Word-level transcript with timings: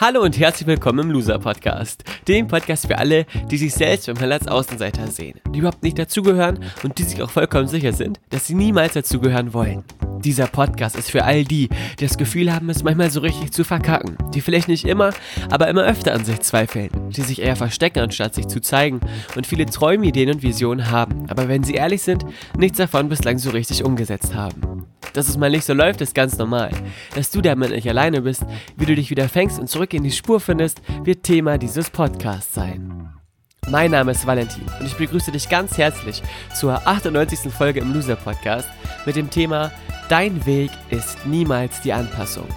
Hallo 0.00 0.22
und 0.22 0.38
herzlich 0.38 0.68
willkommen 0.68 1.00
im 1.00 1.10
Loser 1.10 1.40
Podcast, 1.40 2.04
dem 2.28 2.46
Podcast 2.46 2.86
für 2.86 2.96
alle, 2.98 3.26
die 3.50 3.56
sich 3.56 3.74
selbst 3.74 4.06
manchmal 4.06 4.30
als 4.30 4.46
Außenseiter 4.46 5.08
sehen, 5.08 5.40
die 5.52 5.58
überhaupt 5.58 5.82
nicht 5.82 5.98
dazugehören 5.98 6.60
und 6.84 6.96
die 6.98 7.02
sich 7.02 7.20
auch 7.20 7.30
vollkommen 7.30 7.66
sicher 7.66 7.92
sind, 7.92 8.20
dass 8.30 8.46
sie 8.46 8.54
niemals 8.54 8.92
dazugehören 8.92 9.52
wollen. 9.52 9.82
Dieser 10.24 10.46
Podcast 10.46 10.96
ist 10.96 11.10
für 11.10 11.24
all 11.24 11.44
die, 11.44 11.68
die 11.98 12.06
das 12.06 12.18
Gefühl 12.18 12.52
haben, 12.52 12.68
es 12.70 12.82
manchmal 12.82 13.10
so 13.10 13.20
richtig 13.20 13.52
zu 13.52 13.64
verkacken, 13.64 14.16
die 14.34 14.40
vielleicht 14.40 14.68
nicht 14.68 14.84
immer, 14.84 15.12
aber 15.50 15.68
immer 15.68 15.84
öfter 15.84 16.12
an 16.12 16.24
sich 16.24 16.40
zweifeln, 16.40 16.90
die 17.10 17.22
sich 17.22 17.40
eher 17.40 17.56
verstecken, 17.56 18.00
anstatt 18.00 18.34
sich 18.34 18.48
zu 18.48 18.60
zeigen 18.60 19.00
und 19.36 19.46
viele 19.46 19.66
Träume, 19.66 20.06
Ideen 20.06 20.30
und 20.30 20.42
Visionen 20.42 20.90
haben, 20.90 21.26
aber 21.28 21.48
wenn 21.48 21.62
sie 21.62 21.74
ehrlich 21.74 22.02
sind, 22.02 22.24
nichts 22.56 22.78
davon 22.78 23.08
bislang 23.08 23.38
so 23.38 23.50
richtig 23.50 23.84
umgesetzt 23.84 24.34
haben. 24.34 24.86
Dass 25.12 25.28
es 25.28 25.36
mal 25.36 25.50
nicht 25.50 25.64
so 25.64 25.72
läuft, 25.72 26.00
ist 26.00 26.14
ganz 26.14 26.36
normal. 26.36 26.70
Dass 27.14 27.30
du 27.30 27.40
damit 27.40 27.70
nicht 27.70 27.88
alleine 27.88 28.22
bist, 28.22 28.44
wie 28.76 28.86
du 28.86 28.94
dich 28.94 29.10
wieder 29.10 29.28
fängst 29.28 29.58
und 29.58 29.68
zurück 29.68 29.94
in 29.94 30.02
die 30.02 30.10
Spur 30.10 30.40
findest, 30.40 30.80
wird 31.04 31.22
Thema 31.22 31.58
dieses 31.58 31.90
Podcasts 31.90 32.54
sein. 32.54 33.08
Mein 33.70 33.90
Name 33.90 34.12
ist 34.12 34.26
Valentin 34.26 34.64
und 34.80 34.86
ich 34.86 34.94
begrüße 34.94 35.30
dich 35.30 35.48
ganz 35.48 35.76
herzlich 35.76 36.22
zur 36.54 36.86
98. 36.86 37.52
Folge 37.52 37.80
im 37.80 37.92
Loser 37.92 38.16
Podcast 38.16 38.68
mit 39.04 39.16
dem 39.16 39.28
Thema 39.28 39.70
Dein 40.08 40.46
Weg 40.46 40.70
ist 40.88 41.26
niemals 41.26 41.82
die 41.82 41.92
Anpassung. 41.92 42.48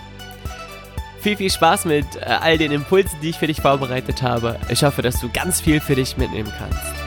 Viel, 1.19 1.35
viel 1.35 1.51
Spaß 1.51 1.85
mit 1.85 2.05
äh, 2.15 2.21
all 2.21 2.57
den 2.57 2.71
Impulsen, 2.71 3.19
die 3.21 3.29
ich 3.29 3.37
für 3.37 3.47
dich 3.47 3.61
vorbereitet 3.61 4.21
habe. 4.21 4.57
Ich 4.69 4.83
hoffe, 4.83 5.01
dass 5.01 5.19
du 5.19 5.29
ganz 5.29 5.59
viel 5.59 5.81
für 5.81 5.95
dich 5.95 6.15
mitnehmen 6.17 6.51
kannst. 6.57 7.00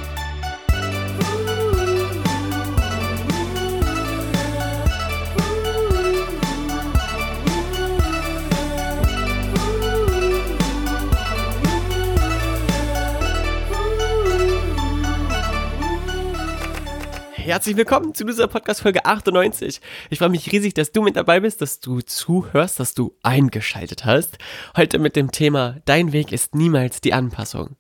Herzlich 17.45 17.77
willkommen 17.77 18.15
zu 18.15 18.25
dieser 18.25 18.49
Podcast-Folge 18.49 19.05
98. 19.05 19.83
Ich 20.09 20.19
freue 20.19 20.31
mich 20.31 20.51
riesig, 20.51 20.73
dass 20.73 20.93
du 20.93 21.03
mit 21.03 21.15
dabei 21.15 21.41
bist, 21.41 21.61
dass 21.61 21.79
du 21.79 22.01
zuhörst, 22.01 22.81
dass 22.81 22.95
du 22.95 23.19
eingeschaltet 23.23 24.07
hast. 24.07 24.39
Heute 24.79 24.99
mit 24.99 25.15
dem 25.15 25.31
Thema 25.31 25.77
Dein 25.85 26.15
Weg 26.15 26.33
ist 26.33 26.55
niemals 26.55 27.03
die 27.03 27.13
Anpassung. 27.13 27.77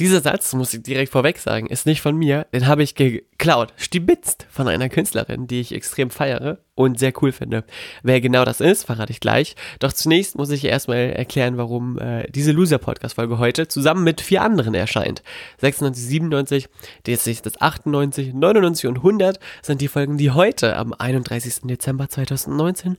Dieser 0.00 0.20
Satz, 0.20 0.54
muss 0.54 0.72
ich 0.72 0.82
direkt 0.84 1.10
vorweg 1.10 1.38
sagen, 1.38 1.66
ist 1.66 1.84
nicht 1.84 2.00
von 2.00 2.16
mir, 2.16 2.46
den 2.52 2.68
habe 2.68 2.84
ich 2.84 2.94
geklaut, 2.94 3.72
stibitzt 3.76 4.46
von 4.48 4.68
einer 4.68 4.88
Künstlerin, 4.88 5.48
die 5.48 5.60
ich 5.60 5.72
extrem 5.72 6.10
feiere 6.10 6.58
und 6.76 7.00
sehr 7.00 7.12
cool 7.20 7.32
finde. 7.32 7.64
Wer 8.04 8.20
genau 8.20 8.44
das 8.44 8.60
ist, 8.60 8.84
verrate 8.84 9.10
ich 9.10 9.18
gleich. 9.18 9.56
Doch 9.80 9.92
zunächst 9.92 10.38
muss 10.38 10.50
ich 10.50 10.64
erstmal 10.64 10.98
erklären, 10.98 11.56
warum 11.56 11.98
äh, 11.98 12.30
diese 12.30 12.52
Loser-Podcast-Folge 12.52 13.38
heute 13.38 13.66
zusammen 13.66 14.04
mit 14.04 14.20
vier 14.20 14.42
anderen 14.42 14.74
erscheint. 14.74 15.24
96, 15.60 16.06
97, 16.06 16.68
jetzt 17.04 17.46
das 17.46 17.60
98, 17.60 18.34
99 18.34 18.88
und 18.88 18.96
100 18.98 19.40
sind 19.62 19.80
die 19.80 19.88
Folgen, 19.88 20.16
die 20.16 20.30
heute 20.30 20.76
am 20.76 20.92
31. 20.92 21.62
Dezember 21.64 22.08
2019 22.08 22.98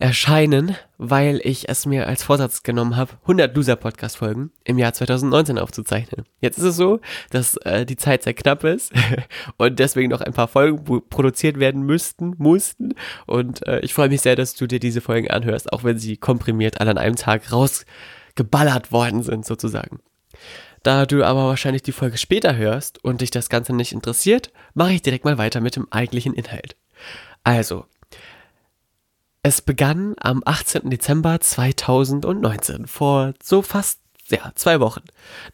erscheinen, 0.00 0.76
weil 0.96 1.40
ich 1.42 1.68
es 1.68 1.84
mir 1.84 2.06
als 2.06 2.22
Vorsatz 2.22 2.62
genommen 2.62 2.96
habe, 2.96 3.12
100 3.22 3.54
Loser-Podcast-Folgen 3.54 4.52
im 4.64 4.78
Jahr 4.78 4.92
2019 4.92 5.58
aufzuzeichnen. 5.58 6.24
Jetzt 6.40 6.58
ist 6.58 6.64
es 6.64 6.76
so, 6.76 7.00
dass 7.30 7.56
äh, 7.58 7.84
die 7.84 7.96
Zeit 7.96 8.22
sehr 8.22 8.34
knapp 8.34 8.62
ist 8.62 8.92
und 9.56 9.78
deswegen 9.80 10.10
noch 10.10 10.20
ein 10.20 10.32
paar 10.32 10.46
Folgen 10.46 11.02
produziert 11.10 11.58
werden 11.58 11.82
müssten, 11.82 12.34
mussten. 12.38 12.94
Und 13.26 13.66
äh, 13.66 13.80
ich 13.80 13.92
freue 13.92 14.08
mich 14.08 14.20
sehr, 14.20 14.36
dass 14.36 14.54
du 14.54 14.68
dir 14.68 14.78
diese 14.78 15.00
Folgen 15.00 15.30
anhörst, 15.30 15.72
auch 15.72 15.82
wenn 15.82 15.98
sie 15.98 16.16
komprimiert 16.16 16.80
alle 16.80 16.92
an 16.92 16.98
einem 16.98 17.16
Tag 17.16 17.52
rausgeballert 17.52 18.92
worden 18.92 19.24
sind, 19.24 19.44
sozusagen. 19.44 19.98
Da 20.84 21.06
du 21.06 21.24
aber 21.24 21.46
wahrscheinlich 21.46 21.82
die 21.82 21.92
Folge 21.92 22.18
später 22.18 22.56
hörst 22.56 23.04
und 23.04 23.20
dich 23.20 23.32
das 23.32 23.48
Ganze 23.48 23.74
nicht 23.74 23.92
interessiert, 23.92 24.52
mache 24.74 24.92
ich 24.92 25.02
direkt 25.02 25.24
mal 25.24 25.38
weiter 25.38 25.60
mit 25.60 25.74
dem 25.74 25.90
eigentlichen 25.90 26.34
Inhalt. 26.34 26.76
Also, 27.42 27.86
es 29.42 29.62
begann 29.62 30.14
am 30.20 30.42
18. 30.44 30.90
Dezember 30.90 31.40
2019, 31.40 32.86
vor 32.86 33.34
so 33.42 33.62
fast 33.62 34.00
ja, 34.30 34.52
zwei 34.54 34.80
Wochen. 34.80 35.02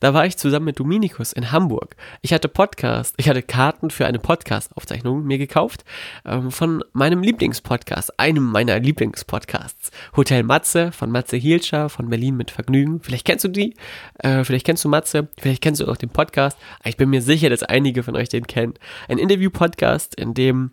Da 0.00 0.14
war 0.14 0.26
ich 0.26 0.36
zusammen 0.36 0.64
mit 0.66 0.80
Dominikus 0.80 1.32
in 1.32 1.52
Hamburg. 1.52 1.94
Ich 2.22 2.32
hatte 2.32 2.48
Podcast, 2.48 3.14
ich 3.18 3.28
hatte 3.28 3.42
Karten 3.42 3.90
für 3.90 4.06
eine 4.06 4.18
Podcast-Aufzeichnung 4.18 5.22
mir 5.24 5.38
gekauft 5.38 5.84
ähm, 6.24 6.50
von 6.50 6.82
meinem 6.92 7.22
Lieblingspodcast, 7.22 8.18
einem 8.18 8.42
meiner 8.44 8.80
Lieblingspodcasts. 8.80 9.90
Hotel 10.16 10.42
Matze 10.42 10.90
von 10.90 11.10
Matze 11.10 11.36
Hielscher 11.36 11.88
von 11.88 12.10
Berlin 12.10 12.36
mit 12.36 12.50
Vergnügen. 12.50 13.00
Vielleicht 13.00 13.26
kennst 13.26 13.44
du 13.44 13.48
die, 13.48 13.76
äh, 14.18 14.42
vielleicht 14.44 14.66
kennst 14.66 14.84
du 14.84 14.88
Matze, 14.88 15.28
vielleicht 15.38 15.62
kennst 15.62 15.80
du 15.80 15.86
auch 15.86 15.96
den 15.96 16.10
Podcast. 16.10 16.58
Ich 16.84 16.96
bin 16.96 17.10
mir 17.10 17.22
sicher, 17.22 17.50
dass 17.50 17.62
einige 17.62 18.02
von 18.02 18.16
euch 18.16 18.28
den 18.28 18.46
kennen. 18.46 18.74
Ein 19.08 19.18
Interview-Podcast, 19.18 20.16
in 20.16 20.34
dem 20.34 20.72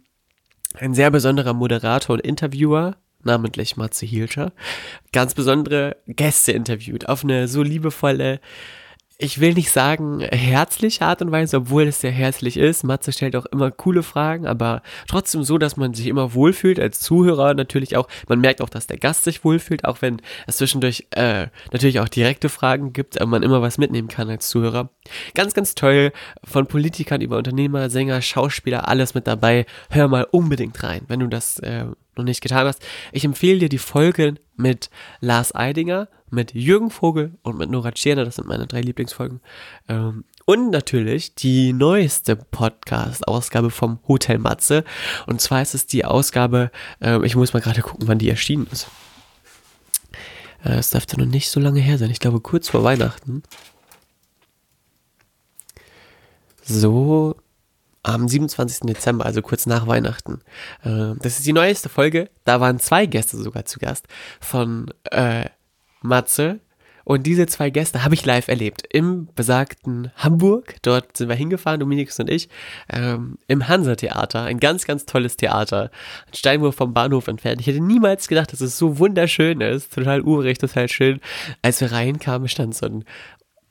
ein 0.75 0.93
sehr 0.93 1.11
besonderer 1.11 1.53
Moderator 1.53 2.15
und 2.15 2.21
Interviewer, 2.21 2.95
namentlich 3.23 3.77
Matze 3.77 4.05
Hielscher, 4.05 4.51
ganz 5.11 5.33
besondere 5.33 5.97
Gäste 6.07 6.51
interviewt 6.51 7.07
auf 7.07 7.23
eine 7.23 7.47
so 7.47 7.61
liebevolle, 7.61 8.39
ich 9.21 9.39
will 9.39 9.53
nicht 9.53 9.71
sagen 9.71 10.21
herzliche 10.21 11.05
Art 11.05 11.21
und 11.21 11.31
Weise, 11.31 11.57
obwohl 11.57 11.83
es 11.83 12.01
sehr 12.01 12.11
herzlich 12.11 12.57
ist. 12.57 12.83
Matze 12.83 13.11
stellt 13.11 13.35
auch 13.35 13.45
immer 13.45 13.69
coole 13.69 14.01
Fragen, 14.01 14.47
aber 14.47 14.81
trotzdem 15.07 15.43
so, 15.43 15.59
dass 15.59 15.77
man 15.77 15.93
sich 15.93 16.07
immer 16.07 16.33
wohlfühlt 16.33 16.79
als 16.79 16.99
Zuhörer 16.99 17.53
natürlich 17.53 17.95
auch. 17.97 18.07
Man 18.27 18.39
merkt 18.39 18.61
auch, 18.61 18.69
dass 18.69 18.87
der 18.87 18.97
Gast 18.97 19.23
sich 19.23 19.43
wohlfühlt, 19.43 19.85
auch 19.85 20.01
wenn 20.01 20.21
es 20.47 20.57
zwischendurch 20.57 21.07
äh, 21.11 21.47
natürlich 21.71 21.99
auch 21.99 22.09
direkte 22.09 22.49
Fragen 22.49 22.93
gibt, 22.93 23.21
aber 23.21 23.29
man 23.29 23.43
immer 23.43 23.61
was 23.61 23.77
mitnehmen 23.77 24.07
kann 24.07 24.29
als 24.29 24.49
Zuhörer. 24.49 24.89
Ganz, 25.35 25.53
ganz 25.53 25.75
toll. 25.75 26.11
Von 26.43 26.65
Politikern 26.65 27.21
über 27.21 27.37
Unternehmer, 27.37 27.91
Sänger, 27.91 28.21
Schauspieler, 28.21 28.87
alles 28.87 29.13
mit 29.13 29.27
dabei. 29.27 29.67
Hör 29.91 30.07
mal 30.07 30.27
unbedingt 30.31 30.81
rein, 30.81 31.03
wenn 31.07 31.19
du 31.19 31.27
das 31.27 31.59
äh, 31.59 31.85
noch 32.21 32.27
nicht 32.27 32.41
getan 32.41 32.67
hast. 32.67 32.81
Ich 33.11 33.25
empfehle 33.25 33.59
dir 33.59 33.69
die 33.69 33.77
Folge 33.77 34.35
mit 34.55 34.89
Lars 35.19 35.53
Eidinger, 35.53 36.07
mit 36.29 36.53
Jürgen 36.53 36.89
Vogel 36.89 37.37
und 37.43 37.57
mit 37.57 37.69
Nora 37.69 37.91
Tschirner. 37.91 38.25
Das 38.25 38.35
sind 38.35 38.47
meine 38.47 38.67
drei 38.67 38.81
Lieblingsfolgen. 38.81 39.41
Ähm, 39.89 40.23
und 40.45 40.71
natürlich 40.71 41.35
die 41.35 41.73
neueste 41.73 42.35
Podcast-Ausgabe 42.35 43.69
vom 43.69 43.99
Hotel 44.07 44.37
Matze. 44.37 44.83
Und 45.27 45.41
zwar 45.41 45.61
ist 45.61 45.75
es 45.75 45.87
die 45.87 46.05
Ausgabe, 46.05 46.71
äh, 47.01 47.23
ich 47.25 47.35
muss 47.35 47.53
mal 47.53 47.61
gerade 47.61 47.81
gucken, 47.81 48.07
wann 48.07 48.19
die 48.19 48.29
erschienen 48.29 48.67
ist. 48.71 48.87
Äh, 50.63 50.75
es 50.75 50.89
dürfte 50.89 51.19
noch 51.19 51.25
nicht 51.25 51.49
so 51.49 51.59
lange 51.59 51.79
her 51.79 51.97
sein. 51.97 52.11
Ich 52.11 52.19
glaube 52.19 52.39
kurz 52.39 52.69
vor 52.69 52.83
Weihnachten. 52.83 53.43
So, 56.63 57.35
am 58.03 58.27
27. 58.27 58.81
Dezember, 58.81 59.25
also 59.25 59.41
kurz 59.41 59.65
nach 59.65 59.87
Weihnachten. 59.87 60.41
Äh, 60.83 61.13
das 61.19 61.37
ist 61.37 61.45
die 61.45 61.53
neueste 61.53 61.89
Folge. 61.89 62.29
Da 62.45 62.59
waren 62.59 62.79
zwei 62.79 63.05
Gäste 63.05 63.37
sogar 63.37 63.65
zu 63.65 63.79
Gast 63.79 64.07
von 64.39 64.91
äh, 65.11 65.45
Matze. 66.01 66.59
Und 67.03 67.23
diese 67.23 67.47
zwei 67.47 67.71
Gäste 67.71 68.03
habe 68.03 68.13
ich 68.13 68.25
live 68.25 68.47
erlebt. 68.47 68.83
Im 68.91 69.27
besagten 69.35 70.11
Hamburg. 70.15 70.75
Dort 70.83 71.17
sind 71.17 71.29
wir 71.29 71.35
hingefahren, 71.35 71.79
Dominikus 71.79 72.19
und 72.19 72.29
ich. 72.29 72.47
Ähm, 72.89 73.37
Im 73.47 73.67
Hansa-Theater. 73.67 74.43
Ein 74.43 74.59
ganz, 74.59 74.85
ganz 74.85 75.05
tolles 75.05 75.35
Theater. 75.35 75.89
Ein 76.27 76.35
Steinwurf 76.35 76.75
vom 76.75 76.93
Bahnhof 76.93 77.27
entfernt. 77.27 77.61
Ich 77.61 77.67
hätte 77.67 77.81
niemals 77.81 78.27
gedacht, 78.27 78.53
dass 78.53 78.61
es 78.61 78.77
so 78.77 78.99
wunderschön 78.99 79.61
ist. 79.61 79.93
Total 79.93 80.21
urig, 80.21 80.59
total 80.59 80.87
schön. 80.89 81.19
Als 81.63 81.81
wir 81.81 81.91
reinkamen, 81.91 82.47
stand 82.47 82.75
so 82.75 82.85
ein 82.85 83.03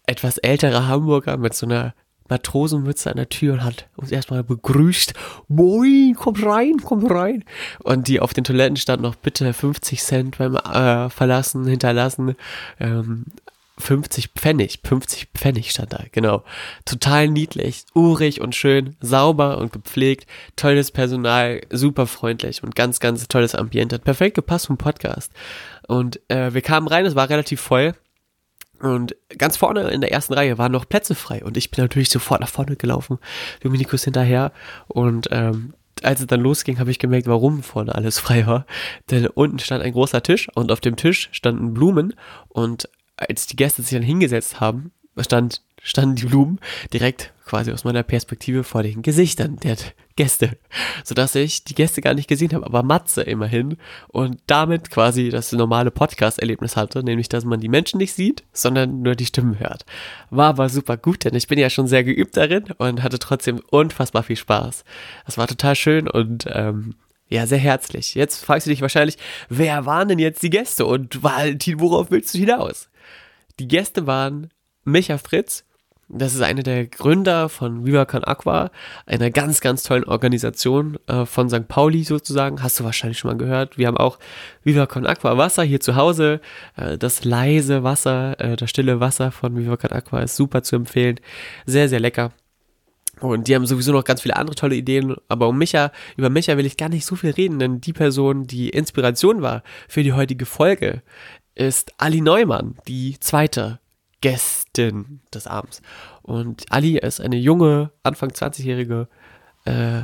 etwas 0.06 0.38
älterer 0.38 0.88
Hamburger 0.88 1.36
mit 1.36 1.54
so 1.54 1.66
einer 1.66 1.94
Matrosenmütze 2.30 3.10
an 3.10 3.16
der 3.16 3.28
Tür 3.28 3.54
und 3.54 3.64
hat 3.64 3.88
uns 3.96 4.10
erstmal 4.10 4.44
begrüßt. 4.44 5.14
Moin, 5.48 6.14
komm 6.16 6.36
rein, 6.42 6.76
komm 6.82 7.06
rein. 7.06 7.44
Und 7.80 8.08
die 8.08 8.20
auf 8.20 8.32
den 8.32 8.44
Toiletten 8.44 8.76
stand 8.76 9.02
noch 9.02 9.16
bitte 9.16 9.52
50 9.52 10.02
Cent 10.02 10.38
beim 10.38 10.56
äh, 10.56 11.10
Verlassen, 11.10 11.66
hinterlassen. 11.66 12.36
Ähm, 12.78 13.26
50 13.80 14.28
Pfennig, 14.36 14.80
50 14.84 15.28
Pfennig 15.34 15.70
stand 15.70 15.92
da, 15.92 16.04
genau. 16.12 16.44
Total 16.84 17.28
niedlich, 17.28 17.84
urig 17.94 18.40
und 18.40 18.54
schön, 18.54 18.96
sauber 19.00 19.58
und 19.58 19.72
gepflegt, 19.72 20.26
tolles 20.56 20.90
Personal, 20.90 21.62
super 21.70 22.06
freundlich 22.06 22.62
und 22.62 22.74
ganz, 22.74 23.00
ganz 23.00 23.26
tolles 23.26 23.54
Ambiente. 23.54 23.96
Hat 23.96 24.04
perfekt 24.04 24.36
gepasst 24.36 24.66
vom 24.66 24.76
Podcast. 24.76 25.32
Und 25.88 26.20
äh, 26.28 26.54
wir 26.54 26.62
kamen 26.62 26.86
rein, 26.86 27.06
es 27.06 27.16
war 27.16 27.28
relativ 27.28 27.60
voll. 27.60 27.94
Und 28.80 29.14
ganz 29.36 29.56
vorne 29.56 29.90
in 29.90 30.00
der 30.00 30.12
ersten 30.12 30.32
Reihe 30.32 30.58
waren 30.58 30.72
noch 30.72 30.88
Plätze 30.88 31.14
frei. 31.14 31.44
Und 31.44 31.56
ich 31.56 31.70
bin 31.70 31.84
natürlich 31.84 32.08
sofort 32.08 32.40
nach 32.40 32.48
vorne 32.48 32.76
gelaufen, 32.76 33.18
Dominikus 33.62 34.04
hinterher. 34.04 34.52
Und 34.88 35.28
ähm, 35.30 35.74
als 36.02 36.20
es 36.20 36.26
dann 36.26 36.40
losging, 36.40 36.78
habe 36.78 36.90
ich 36.90 36.98
gemerkt, 36.98 37.26
warum 37.26 37.62
vorne 37.62 37.94
alles 37.94 38.18
frei 38.18 38.46
war. 38.46 38.66
Denn 39.10 39.26
unten 39.26 39.58
stand 39.58 39.82
ein 39.82 39.92
großer 39.92 40.22
Tisch 40.22 40.48
und 40.54 40.72
auf 40.72 40.80
dem 40.80 40.96
Tisch 40.96 41.28
standen 41.32 41.74
Blumen. 41.74 42.14
Und 42.48 42.88
als 43.16 43.46
die 43.46 43.56
Gäste 43.56 43.82
sich 43.82 43.92
dann 43.92 44.02
hingesetzt 44.02 44.60
haben, 44.60 44.92
stand, 45.22 45.62
standen 45.82 46.16
die 46.16 46.26
Blumen 46.26 46.60
direkt 46.92 47.32
quasi 47.46 47.72
aus 47.72 47.82
meiner 47.82 48.04
Perspektive 48.04 48.62
vor 48.62 48.84
den 48.84 49.02
Gesichtern 49.02 49.56
der 49.56 49.76
Gäste, 50.14 50.56
sodass 51.02 51.34
ich 51.34 51.64
die 51.64 51.74
Gäste 51.74 52.00
gar 52.00 52.14
nicht 52.14 52.28
gesehen 52.28 52.52
habe, 52.52 52.64
aber 52.64 52.82
Matze 52.82 53.22
immerhin 53.22 53.76
und 54.08 54.40
damit 54.46 54.90
quasi 54.90 55.30
das 55.30 55.50
normale 55.50 55.90
Podcast-Erlebnis 55.90 56.76
hatte, 56.76 57.02
nämlich 57.02 57.28
dass 57.28 57.44
man 57.44 57.58
die 57.58 57.68
Menschen 57.68 57.98
nicht 57.98 58.12
sieht, 58.12 58.44
sondern 58.52 59.02
nur 59.02 59.16
die 59.16 59.26
Stimmen 59.26 59.58
hört. 59.58 59.84
War 60.30 60.50
aber 60.50 60.68
super 60.68 60.96
gut, 60.96 61.24
denn 61.24 61.34
ich 61.34 61.48
bin 61.48 61.58
ja 61.58 61.70
schon 61.70 61.88
sehr 61.88 62.04
geübt 62.04 62.36
darin 62.36 62.66
und 62.78 63.02
hatte 63.02 63.18
trotzdem 63.18 63.60
unfassbar 63.70 64.22
viel 64.22 64.36
Spaß. 64.36 64.84
Das 65.26 65.36
war 65.36 65.48
total 65.48 65.74
schön 65.74 66.06
und 66.06 66.44
ähm, 66.48 66.94
ja, 67.28 67.46
sehr 67.46 67.58
herzlich. 67.58 68.14
Jetzt 68.14 68.44
fragst 68.44 68.66
du 68.66 68.70
dich 68.70 68.82
wahrscheinlich, 68.82 69.16
wer 69.48 69.86
waren 69.86 70.08
denn 70.08 70.18
jetzt 70.18 70.42
die 70.42 70.50
Gäste 70.50 70.86
und 70.86 71.22
Valentin, 71.22 71.80
worauf 71.80 72.10
willst 72.10 72.34
du 72.34 72.38
hinaus? 72.38 72.90
Die 73.58 73.68
Gäste 73.68 74.06
waren 74.06 74.50
Micha 74.90 75.18
Fritz, 75.18 75.64
das 76.12 76.34
ist 76.34 76.42
einer 76.42 76.64
der 76.64 76.86
Gründer 76.86 77.48
von 77.48 77.86
Viva 77.86 78.04
Con 78.04 78.24
Aqua, 78.24 78.72
einer 79.06 79.30
ganz, 79.30 79.60
ganz 79.60 79.84
tollen 79.84 80.02
Organisation 80.02 80.98
äh, 81.06 81.24
von 81.24 81.48
St. 81.48 81.68
Pauli 81.68 82.02
sozusagen. 82.02 82.64
Hast 82.64 82.80
du 82.80 82.84
wahrscheinlich 82.84 83.20
schon 83.20 83.30
mal 83.30 83.38
gehört. 83.38 83.78
Wir 83.78 83.86
haben 83.86 83.96
auch 83.96 84.18
Viva 84.64 84.86
Con 84.86 85.06
Aqua 85.06 85.38
Wasser 85.38 85.62
hier 85.62 85.78
zu 85.78 85.94
Hause. 85.94 86.40
Äh, 86.76 86.98
das 86.98 87.24
leise 87.24 87.84
Wasser, 87.84 88.40
äh, 88.40 88.56
das 88.56 88.70
stille 88.70 88.98
Wasser 88.98 89.30
von 89.30 89.56
Viva 89.56 89.76
Con 89.76 89.92
Aqua 89.92 90.20
ist 90.22 90.34
super 90.34 90.64
zu 90.64 90.74
empfehlen. 90.74 91.20
Sehr, 91.64 91.88
sehr 91.88 92.00
lecker. 92.00 92.32
Und 93.20 93.46
die 93.46 93.54
haben 93.54 93.66
sowieso 93.66 93.92
noch 93.92 94.04
ganz 94.04 94.22
viele 94.22 94.34
andere 94.34 94.56
tolle 94.56 94.74
Ideen. 94.74 95.14
Aber 95.28 95.46
um 95.46 95.58
Micha, 95.58 95.92
über 96.16 96.28
Micha 96.28 96.56
will 96.56 96.66
ich 96.66 96.76
gar 96.76 96.88
nicht 96.88 97.06
so 97.06 97.14
viel 97.14 97.30
reden, 97.30 97.60
denn 97.60 97.80
die 97.80 97.92
Person, 97.92 98.48
die 98.48 98.70
Inspiration 98.70 99.42
war 99.42 99.62
für 99.88 100.02
die 100.02 100.14
heutige 100.14 100.46
Folge, 100.46 101.02
ist 101.54 101.92
Ali 101.98 102.20
Neumann, 102.20 102.76
die 102.88 103.20
zweite 103.20 103.78
Gästin 104.74 105.20
des 105.32 105.46
Abends. 105.46 105.82
Und 106.22 106.64
Ali 106.70 106.98
ist 106.98 107.20
eine 107.20 107.36
junge, 107.36 107.90
Anfang 108.02 108.30
20-jährige, 108.30 109.08
äh, 109.64 110.02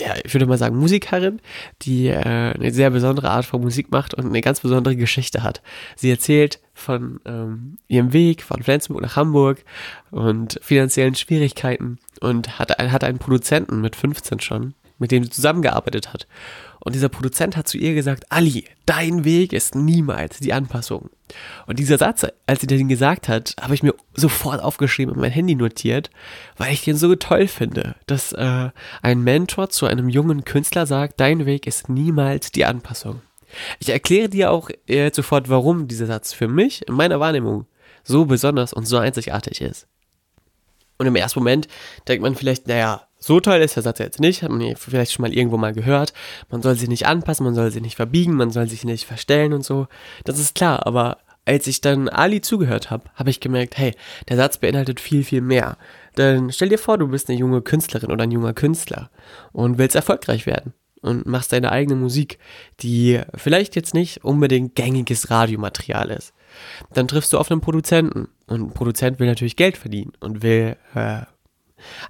ja, 0.00 0.14
ich 0.24 0.34
würde 0.34 0.46
mal 0.46 0.58
sagen, 0.58 0.76
Musikerin, 0.76 1.40
die 1.82 2.08
äh, 2.08 2.16
eine 2.16 2.72
sehr 2.72 2.90
besondere 2.90 3.30
Art 3.30 3.44
von 3.44 3.60
Musik 3.60 3.90
macht 3.90 4.14
und 4.14 4.26
eine 4.26 4.40
ganz 4.40 4.60
besondere 4.60 4.96
Geschichte 4.96 5.42
hat. 5.42 5.62
Sie 5.94 6.10
erzählt 6.10 6.60
von 6.74 7.20
ähm, 7.24 7.78
ihrem 7.86 8.12
Weg 8.12 8.42
von 8.42 8.62
Flensburg 8.62 9.02
nach 9.02 9.16
Hamburg 9.16 9.64
und 10.10 10.58
finanziellen 10.62 11.14
Schwierigkeiten 11.14 11.98
und 12.20 12.58
hat, 12.58 12.76
hat 12.78 13.04
einen 13.04 13.18
Produzenten 13.18 13.80
mit 13.80 13.94
15 13.94 14.40
schon, 14.40 14.74
mit 14.98 15.12
dem 15.12 15.22
sie 15.22 15.30
zusammengearbeitet 15.30 16.12
hat. 16.12 16.26
Und 16.86 16.94
dieser 16.94 17.08
Produzent 17.08 17.56
hat 17.56 17.66
zu 17.66 17.78
ihr 17.78 17.94
gesagt, 17.94 18.30
Ali, 18.30 18.64
dein 18.86 19.24
Weg 19.24 19.52
ist 19.52 19.74
niemals 19.74 20.38
die 20.38 20.52
Anpassung. 20.52 21.10
Und 21.66 21.80
dieser 21.80 21.98
Satz, 21.98 22.24
als 22.46 22.60
sie 22.60 22.68
den 22.68 22.86
gesagt 22.86 23.28
hat, 23.28 23.56
habe 23.60 23.74
ich 23.74 23.82
mir 23.82 23.92
sofort 24.14 24.62
aufgeschrieben 24.62 25.12
und 25.12 25.20
mein 25.20 25.32
Handy 25.32 25.56
notiert, 25.56 26.10
weil 26.56 26.72
ich 26.72 26.84
den 26.84 26.94
so 26.94 27.12
toll 27.16 27.48
finde, 27.48 27.96
dass 28.06 28.32
äh, 28.34 28.70
ein 29.02 29.20
Mentor 29.20 29.68
zu 29.68 29.86
einem 29.86 30.08
jungen 30.08 30.44
Künstler 30.44 30.86
sagt, 30.86 31.18
dein 31.18 31.44
Weg 31.44 31.66
ist 31.66 31.88
niemals 31.88 32.52
die 32.52 32.64
Anpassung. 32.64 33.20
Ich 33.80 33.88
erkläre 33.88 34.28
dir 34.28 34.52
auch 34.52 34.70
äh, 34.86 35.10
sofort, 35.12 35.48
warum 35.48 35.88
dieser 35.88 36.06
Satz 36.06 36.32
für 36.32 36.46
mich 36.46 36.86
in 36.86 36.94
meiner 36.94 37.18
Wahrnehmung 37.18 37.66
so 38.04 38.26
besonders 38.26 38.72
und 38.72 38.86
so 38.86 38.98
einzigartig 38.98 39.60
ist. 39.60 39.88
Und 40.98 41.06
im 41.06 41.16
ersten 41.16 41.40
Moment 41.40 41.68
denkt 42.08 42.22
man 42.22 42.34
vielleicht, 42.34 42.68
naja, 42.68 43.02
so 43.18 43.40
toll 43.40 43.56
ist 43.56 43.76
der 43.76 43.82
Satz 43.82 43.98
jetzt 43.98 44.20
nicht, 44.20 44.42
hat 44.42 44.50
man 44.50 44.76
vielleicht 44.76 45.12
schon 45.12 45.22
mal 45.22 45.32
irgendwo 45.32 45.56
mal 45.56 45.72
gehört. 45.72 46.12
Man 46.50 46.62
soll 46.62 46.76
sich 46.76 46.88
nicht 46.88 47.06
anpassen, 47.06 47.44
man 47.44 47.54
soll 47.54 47.70
sich 47.70 47.82
nicht 47.82 47.96
verbiegen, 47.96 48.34
man 48.34 48.50
soll 48.50 48.68
sich 48.68 48.84
nicht 48.84 49.04
verstellen 49.04 49.52
und 49.52 49.64
so. 49.64 49.88
Das 50.24 50.38
ist 50.38 50.54
klar, 50.54 50.86
aber 50.86 51.18
als 51.44 51.66
ich 51.66 51.80
dann 51.80 52.08
Ali 52.08 52.40
zugehört 52.40 52.90
habe, 52.90 53.04
habe 53.14 53.30
ich 53.30 53.40
gemerkt, 53.40 53.78
hey, 53.78 53.94
der 54.28 54.36
Satz 54.36 54.58
beinhaltet 54.58 55.00
viel, 55.00 55.24
viel 55.24 55.40
mehr. 55.40 55.76
Denn 56.16 56.52
stell 56.52 56.68
dir 56.68 56.78
vor, 56.78 56.98
du 56.98 57.08
bist 57.08 57.28
eine 57.28 57.38
junge 57.38 57.62
Künstlerin 57.62 58.10
oder 58.10 58.24
ein 58.24 58.32
junger 58.32 58.52
Künstler 58.52 59.10
und 59.52 59.78
willst 59.78 59.96
erfolgreich 59.96 60.46
werden 60.46 60.74
und 61.06 61.26
machst 61.26 61.52
deine 61.52 61.72
eigene 61.72 61.96
Musik, 61.96 62.38
die 62.80 63.20
vielleicht 63.34 63.76
jetzt 63.76 63.94
nicht 63.94 64.24
unbedingt 64.24 64.74
gängiges 64.74 65.30
Radiomaterial 65.30 66.10
ist. 66.10 66.32
Dann 66.92 67.08
triffst 67.08 67.32
du 67.32 67.38
auf 67.38 67.50
einen 67.50 67.60
Produzenten 67.60 68.28
und 68.46 68.60
ein 68.60 68.74
Produzent 68.74 69.18
will 69.18 69.26
natürlich 69.26 69.56
Geld 69.56 69.76
verdienen 69.76 70.12
und 70.20 70.42
will 70.42 70.76
äh, 70.94 71.22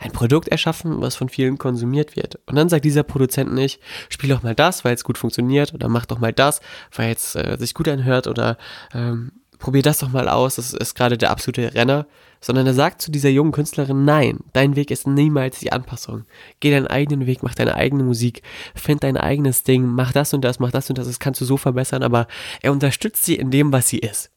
ein 0.01 0.13
Produkt 0.13 0.49
erschaffen, 0.49 1.01
was 1.01 1.17
von 1.17 1.29
vielen 1.29 1.59
konsumiert 1.59 2.17
wird. 2.17 2.39
Und 2.47 2.57
dann 2.57 2.69
sagt 2.69 2.85
dieser 2.85 3.03
Produzent 3.03 3.53
nicht, 3.53 3.81
spiel 4.09 4.31
doch 4.31 4.43
mal 4.43 4.55
das, 4.55 4.85
weil 4.85 4.95
es 4.95 5.05
gut 5.05 5.19
funktioniert, 5.19 5.75
oder 5.75 5.89
mach 5.89 6.07
doch 6.07 6.19
mal 6.19 6.33
das, 6.33 6.61
weil 6.95 7.13
es 7.13 7.35
äh, 7.35 7.57
sich 7.59 7.75
gut 7.75 7.89
anhört, 7.89 8.27
oder 8.27 8.59
ähm, 8.95 9.33
probier 9.59 9.83
das 9.83 9.99
doch 9.99 10.11
mal 10.11 10.29
aus, 10.29 10.57
das 10.57 10.73
ist 10.73 10.95
gerade 10.95 11.19
der 11.19 11.31
absolute 11.31 11.75
Renner, 11.75 12.07
sondern 12.41 12.67
er 12.67 12.75
sagt 12.75 13.03
zu 13.03 13.11
dieser 13.11 13.29
jungen 13.29 13.53
Künstlerin, 13.53 14.05
nein, 14.05 14.39
dein 14.53 14.77
Weg 14.77 14.91
ist 14.91 15.07
niemals 15.07 15.59
die 15.59 15.73
Anpassung. 15.73 16.25
Geh 16.61 16.71
deinen 16.71 16.87
eigenen 16.87 17.27
Weg, 17.27 17.43
mach 17.43 17.55
deine 17.55 17.75
eigene 17.75 18.05
Musik, 18.05 18.43
find 18.75 19.03
dein 19.03 19.17
eigenes 19.17 19.63
Ding, 19.63 19.87
mach 19.87 20.13
das 20.13 20.35
und 20.35 20.43
das, 20.43 20.59
mach 20.59 20.71
das 20.71 20.89
und 20.89 20.99
das, 20.99 21.07
das 21.07 21.19
kannst 21.19 21.41
du 21.41 21.45
so 21.45 21.57
verbessern, 21.57 22.03
aber 22.03 22.27
er 22.63 22.73
unterstützt 22.73 23.25
sie 23.25 23.37
in 23.37 23.51
dem, 23.51 23.73
was 23.73 23.89
sie 23.89 23.99
ist. 23.99 24.31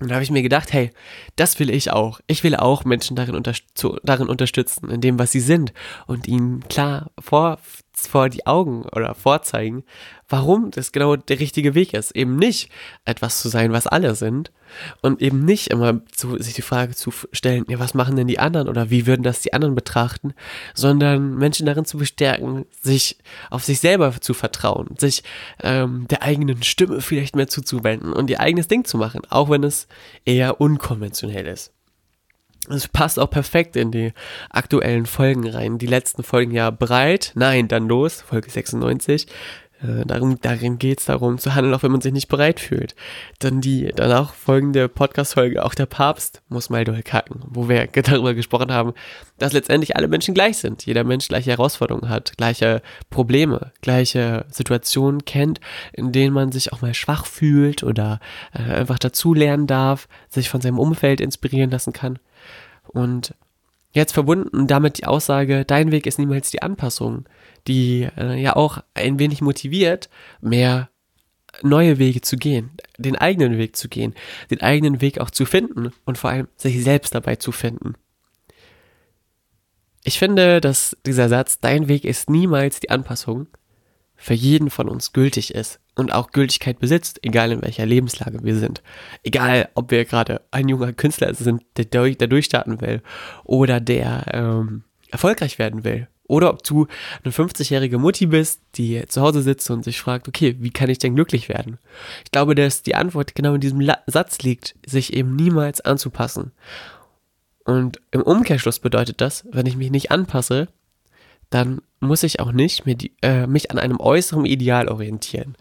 Und 0.00 0.08
da 0.08 0.14
habe 0.14 0.24
ich 0.24 0.30
mir 0.30 0.42
gedacht, 0.42 0.72
hey, 0.72 0.90
das 1.36 1.58
will 1.58 1.68
ich 1.68 1.90
auch. 1.90 2.20
Ich 2.26 2.42
will 2.42 2.56
auch 2.56 2.86
Menschen 2.86 3.16
darin, 3.16 3.34
unter 3.34 3.52
darin 4.02 4.28
unterstützen, 4.28 4.88
in 4.90 5.02
dem, 5.02 5.18
was 5.18 5.30
sie 5.30 5.40
sind 5.40 5.74
und 6.06 6.26
ihnen 6.26 6.66
klar 6.68 7.10
vor, 7.18 7.58
vor 7.94 8.28
die 8.28 8.46
Augen 8.46 8.82
oder 8.94 9.14
vorzeigen, 9.14 9.84
warum 10.28 10.70
das 10.70 10.92
genau 10.92 11.16
der 11.16 11.40
richtige 11.40 11.74
Weg 11.74 11.94
ist. 11.94 12.12
Eben 12.12 12.36
nicht 12.36 12.70
etwas 13.04 13.40
zu 13.40 13.48
sein, 13.48 13.72
was 13.72 13.86
alle 13.86 14.14
sind, 14.14 14.50
und 15.02 15.22
eben 15.22 15.44
nicht 15.44 15.68
immer 15.68 16.00
so, 16.14 16.36
sich 16.38 16.54
die 16.54 16.62
Frage 16.62 16.94
zu 16.94 17.12
stellen, 17.32 17.64
ja, 17.68 17.78
was 17.78 17.94
machen 17.94 18.16
denn 18.16 18.26
die 18.26 18.38
anderen 18.38 18.68
oder 18.68 18.90
wie 18.90 19.06
würden 19.06 19.22
das 19.22 19.40
die 19.40 19.52
anderen 19.52 19.74
betrachten, 19.74 20.34
sondern 20.74 21.36
Menschen 21.36 21.66
darin 21.66 21.84
zu 21.84 21.98
bestärken, 21.98 22.66
sich 22.80 23.18
auf 23.50 23.64
sich 23.64 23.80
selber 23.80 24.12
zu 24.20 24.34
vertrauen, 24.34 24.94
sich 24.98 25.22
ähm, 25.62 26.06
der 26.08 26.22
eigenen 26.22 26.62
Stimme 26.62 27.00
vielleicht 27.00 27.36
mehr 27.36 27.48
zuzuwenden 27.48 28.12
und 28.12 28.30
ihr 28.30 28.40
eigenes 28.40 28.68
Ding 28.68 28.84
zu 28.84 28.98
machen, 28.98 29.22
auch 29.28 29.50
wenn 29.50 29.64
es 29.64 29.86
eher 30.24 30.60
unkonventionell 30.60 31.46
ist. 31.46 31.72
Es 32.68 32.88
passt 32.88 33.18
auch 33.18 33.30
perfekt 33.30 33.76
in 33.76 33.90
die 33.90 34.12
aktuellen 34.50 35.06
Folgen 35.06 35.48
rein. 35.48 35.78
Die 35.78 35.86
letzten 35.86 36.22
Folgen 36.22 36.52
ja 36.52 36.70
breit. 36.70 37.32
Nein, 37.34 37.68
dann 37.68 37.88
los, 37.88 38.20
Folge 38.20 38.50
96. 38.50 39.26
Äh, 39.82 40.04
darum, 40.04 40.38
darin 40.40 40.78
geht 40.78 41.00
es 41.00 41.06
darum 41.06 41.38
zu 41.38 41.54
handeln, 41.54 41.74
auch 41.74 41.82
wenn 41.82 41.92
man 41.92 42.02
sich 42.02 42.12
nicht 42.12 42.28
bereit 42.28 42.60
fühlt. 42.60 42.94
Dann 43.38 43.60
die 43.60 43.90
danach 43.96 44.34
folgende 44.34 44.88
Podcast-Folge, 44.88 45.64
auch 45.64 45.74
der 45.74 45.86
Papst 45.86 46.42
muss 46.48 46.68
mal 46.68 46.84
durchkacken, 46.84 47.40
wo 47.46 47.68
wir 47.68 47.86
darüber 47.92 48.34
gesprochen 48.34 48.72
haben, 48.72 48.92
dass 49.38 49.54
letztendlich 49.54 49.96
alle 49.96 50.08
Menschen 50.08 50.34
gleich 50.34 50.58
sind. 50.58 50.84
Jeder 50.84 51.04
Mensch 51.04 51.28
gleiche 51.28 51.50
Herausforderungen 51.50 52.10
hat, 52.10 52.36
gleiche 52.36 52.82
Probleme, 53.08 53.72
gleiche 53.80 54.44
Situationen 54.50 55.24
kennt, 55.24 55.60
in 55.92 56.12
denen 56.12 56.34
man 56.34 56.52
sich 56.52 56.72
auch 56.72 56.82
mal 56.82 56.94
schwach 56.94 57.24
fühlt 57.24 57.82
oder 57.82 58.20
äh, 58.52 58.74
einfach 58.74 58.98
dazulernen 58.98 59.66
darf, 59.66 60.08
sich 60.28 60.50
von 60.50 60.60
seinem 60.60 60.78
Umfeld 60.78 61.22
inspirieren 61.22 61.70
lassen 61.70 61.94
kann. 61.94 62.18
Und 62.92 63.34
Jetzt 63.92 64.12
verbunden 64.12 64.66
damit 64.66 64.98
die 64.98 65.06
Aussage, 65.06 65.64
dein 65.64 65.90
Weg 65.90 66.06
ist 66.06 66.18
niemals 66.18 66.50
die 66.50 66.62
Anpassung, 66.62 67.24
die 67.66 68.08
äh, 68.16 68.40
ja 68.40 68.54
auch 68.54 68.82
ein 68.94 69.18
wenig 69.18 69.40
motiviert, 69.40 70.08
mehr 70.40 70.88
neue 71.62 71.98
Wege 71.98 72.20
zu 72.20 72.36
gehen, 72.36 72.70
den 72.98 73.16
eigenen 73.16 73.58
Weg 73.58 73.74
zu 73.74 73.88
gehen, 73.88 74.14
den 74.50 74.60
eigenen 74.60 75.00
Weg 75.00 75.18
auch 75.18 75.30
zu 75.30 75.44
finden 75.44 75.92
und 76.04 76.18
vor 76.18 76.30
allem 76.30 76.46
sich 76.56 76.82
selbst 76.84 77.14
dabei 77.16 77.36
zu 77.36 77.50
finden. 77.50 77.94
Ich 80.04 80.20
finde, 80.20 80.60
dass 80.60 80.96
dieser 81.04 81.28
Satz, 81.28 81.58
dein 81.58 81.88
Weg 81.88 82.04
ist 82.04 82.30
niemals 82.30 82.78
die 82.78 82.90
Anpassung, 82.90 83.48
für 84.14 84.34
jeden 84.34 84.70
von 84.70 84.88
uns 84.88 85.12
gültig 85.12 85.52
ist 85.54 85.80
und 86.00 86.12
auch 86.12 86.32
Gültigkeit 86.32 86.80
besitzt, 86.80 87.20
egal 87.22 87.52
in 87.52 87.62
welcher 87.62 87.86
Lebenslage 87.86 88.42
wir 88.42 88.56
sind. 88.56 88.82
Egal, 89.22 89.68
ob 89.74 89.90
wir 89.90 90.04
gerade 90.04 90.40
ein 90.50 90.68
junger 90.68 90.92
Künstler 90.92 91.32
sind, 91.34 91.62
der, 91.76 91.84
durch, 91.84 92.18
der 92.18 92.28
durchstarten 92.28 92.80
will 92.80 93.02
oder 93.44 93.80
der 93.80 94.24
ähm, 94.32 94.84
erfolgreich 95.10 95.58
werden 95.58 95.84
will. 95.84 96.08
Oder 96.24 96.50
ob 96.50 96.62
du 96.62 96.86
eine 97.24 97.32
50-jährige 97.32 97.98
Mutti 97.98 98.26
bist, 98.26 98.62
die 98.76 99.04
zu 99.08 99.20
Hause 99.20 99.42
sitzt 99.42 99.68
und 99.70 99.84
sich 99.84 100.00
fragt, 100.00 100.28
okay, 100.28 100.56
wie 100.60 100.70
kann 100.70 100.88
ich 100.88 100.98
denn 100.98 101.16
glücklich 101.16 101.48
werden? 101.48 101.78
Ich 102.24 102.30
glaube, 102.30 102.54
dass 102.54 102.82
die 102.82 102.94
Antwort 102.94 103.34
genau 103.34 103.54
in 103.54 103.60
diesem 103.60 103.84
Satz 104.06 104.38
liegt, 104.38 104.76
sich 104.86 105.12
eben 105.12 105.34
niemals 105.34 105.80
anzupassen. 105.80 106.52
Und 107.64 108.00
im 108.12 108.22
Umkehrschluss 108.22 108.78
bedeutet 108.78 109.20
das, 109.20 109.44
wenn 109.50 109.66
ich 109.66 109.76
mich 109.76 109.90
nicht 109.90 110.12
anpasse, 110.12 110.68
dann 111.50 111.82
muss 112.00 112.22
ich 112.22 112.40
auch 112.40 112.52
nicht 112.52 112.84
die, 112.86 113.12
äh, 113.20 113.46
mich 113.46 113.70
an 113.70 113.78
einem 113.78 114.00
äußeren 114.00 114.46
Ideal 114.46 114.88
orientieren. 114.88 115.54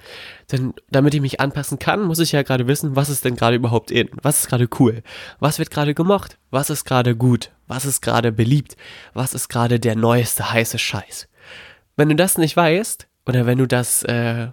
Denn 0.52 0.74
damit 0.90 1.14
ich 1.14 1.22
mich 1.22 1.42
anpassen 1.42 1.80
kann, 1.80 2.02
muss 2.04 2.20
ich 2.20 2.32
ja 2.32 2.44
gerade 2.44 2.66
wissen, 2.68 2.96
was 2.96 3.10
ist 3.10 3.26
denn 3.26 3.36
gerade 3.36 3.58
überhaupt 3.58 3.92
in, 3.92 4.10
was 4.22 4.40
ist 4.40 4.48
gerade 4.48 4.70
cool, 4.80 5.04
was 5.40 5.60
wird 5.60 5.70
gerade 5.70 5.94
gemocht, 5.94 6.38
was 6.50 6.70
ist 6.70 6.86
gerade 6.86 7.16
gut, 7.16 7.52
was 7.68 7.86
ist 7.86 8.02
gerade 8.02 8.32
beliebt, 8.32 8.78
was 9.14 9.34
ist 9.34 9.50
gerade 9.50 9.80
der 9.80 9.96
neueste 9.96 10.52
heiße 10.52 10.80
Scheiß. 10.80 11.28
Wenn 11.98 12.10
du 12.10 12.16
das 12.16 12.38
nicht 12.38 12.56
weißt, 12.56 13.08
oder 13.26 13.46
wenn 13.46 13.58
du 13.58 13.68
das 13.68 14.04
äh, 14.04 14.48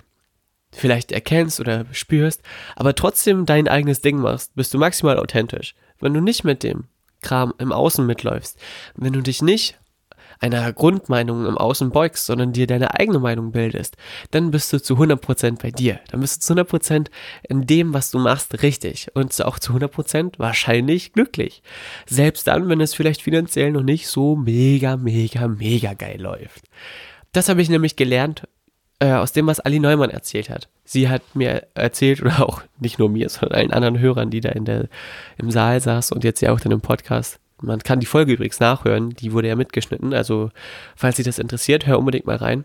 vielleicht 0.72 1.12
erkennst 1.12 1.60
oder 1.60 1.86
spürst, 1.92 2.42
aber 2.74 2.94
trotzdem 2.96 3.46
dein 3.46 3.68
eigenes 3.68 4.00
Ding 4.00 4.18
machst, 4.18 4.54
bist 4.56 4.74
du 4.74 4.78
maximal 4.78 5.18
authentisch. 5.18 5.74
Wenn 6.00 6.12
du 6.12 6.20
nicht 6.20 6.44
mit 6.44 6.62
dem 6.64 6.84
Kram 7.22 7.54
im 7.58 7.72
Außen 7.72 8.04
mitläufst, 8.04 8.58
wenn 8.96 9.12
du 9.12 9.22
dich 9.22 9.40
nicht 9.40 9.78
einer 10.40 10.72
Grundmeinung 10.72 11.46
im 11.46 11.56
Außen 11.58 11.90
beugst, 11.90 12.26
sondern 12.26 12.52
dir 12.52 12.66
deine 12.66 12.94
eigene 12.94 13.18
Meinung 13.18 13.52
bildest, 13.52 13.96
dann 14.30 14.50
bist 14.50 14.72
du 14.72 14.80
zu 14.80 14.94
100% 14.94 15.62
bei 15.62 15.70
dir. 15.70 16.00
Dann 16.10 16.20
bist 16.20 16.42
du 16.42 16.54
zu 16.54 16.60
100% 16.60 17.08
in 17.48 17.66
dem, 17.66 17.94
was 17.94 18.10
du 18.10 18.18
machst, 18.18 18.62
richtig 18.62 19.08
und 19.14 19.40
auch 19.42 19.58
zu 19.58 19.72
100% 19.72 20.34
wahrscheinlich 20.38 21.12
glücklich. 21.12 21.62
Selbst 22.06 22.46
dann, 22.46 22.68
wenn 22.68 22.80
es 22.80 22.94
vielleicht 22.94 23.22
finanziell 23.22 23.72
noch 23.72 23.82
nicht 23.82 24.08
so 24.08 24.36
mega, 24.36 24.96
mega, 24.96 25.48
mega 25.48 25.94
geil 25.94 26.20
läuft. 26.20 26.64
Das 27.32 27.48
habe 27.48 27.62
ich 27.62 27.68
nämlich 27.68 27.96
gelernt 27.96 28.46
äh, 28.98 29.12
aus 29.12 29.32
dem, 29.32 29.46
was 29.46 29.60
Ali 29.60 29.78
Neumann 29.78 30.10
erzählt 30.10 30.48
hat. 30.48 30.68
Sie 30.84 31.08
hat 31.08 31.22
mir 31.34 31.66
erzählt, 31.74 32.22
oder 32.22 32.42
auch 32.46 32.62
nicht 32.78 32.98
nur 32.98 33.08
mir, 33.10 33.28
sondern 33.28 33.58
allen 33.58 33.72
anderen 33.72 33.98
Hörern, 33.98 34.30
die 34.30 34.40
da 34.40 34.50
in 34.50 34.64
der, 34.64 34.88
im 35.36 35.50
Saal 35.50 35.80
saß 35.80 36.12
und 36.12 36.24
jetzt 36.24 36.40
ja 36.40 36.52
auch 36.52 36.60
dann 36.60 36.72
im 36.72 36.80
Podcast, 36.80 37.38
man 37.60 37.80
kann 37.80 38.00
die 38.00 38.06
Folge 38.06 38.32
übrigens 38.32 38.60
nachhören, 38.60 39.10
die 39.10 39.32
wurde 39.32 39.48
ja 39.48 39.56
mitgeschnitten, 39.56 40.12
also 40.12 40.50
falls 40.94 41.16
Sie 41.16 41.22
das 41.22 41.38
interessiert, 41.38 41.86
hör 41.86 41.98
unbedingt 41.98 42.26
mal 42.26 42.36
rein. 42.36 42.64